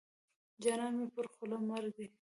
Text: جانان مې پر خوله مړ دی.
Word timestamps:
جانان 0.63 0.93
مې 0.97 1.07
پر 1.15 1.25
خوله 1.33 1.57
مړ 1.67 1.83
دی. 1.97 2.05